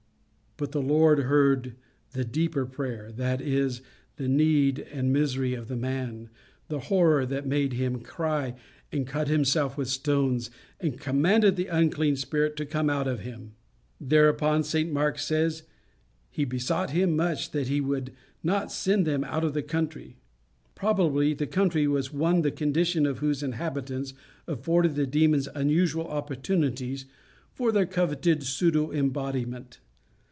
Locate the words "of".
5.55-5.69, 13.07-13.21, 19.43-19.55, 23.07-23.17